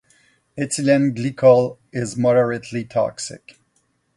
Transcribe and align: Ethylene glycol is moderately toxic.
Ethylene 0.57 1.13
glycol 1.15 1.77
is 1.93 2.17
moderately 2.17 2.83
toxic. 2.83 3.57